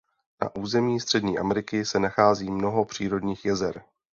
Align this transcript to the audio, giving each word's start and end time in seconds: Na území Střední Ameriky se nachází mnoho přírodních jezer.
Na 0.41 0.55
území 0.55 0.99
Střední 0.99 1.37
Ameriky 1.39 1.85
se 1.85 1.99
nachází 1.99 2.51
mnoho 2.51 2.85
přírodních 2.85 3.45
jezer. 3.45 3.83